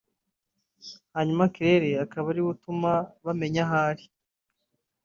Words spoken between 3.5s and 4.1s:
aho ari